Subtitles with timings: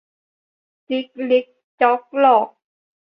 [0.87, 1.45] จิกลิก
[1.81, 2.49] จอกหลอก